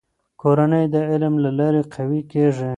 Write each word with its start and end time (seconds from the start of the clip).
کورنۍ 0.41 0.85
د 0.93 0.95
علم 1.09 1.33
له 1.43 1.49
لارې 1.59 1.81
قوي 1.93 2.21
کېږي. 2.31 2.69